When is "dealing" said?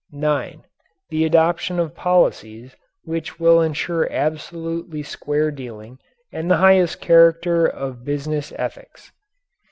5.51-5.99